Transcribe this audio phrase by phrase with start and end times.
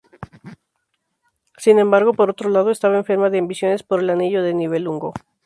[1.57, 5.13] Sin embargo, por otro lado estaba enferma de ambiciones por el Anillo Nibelungo.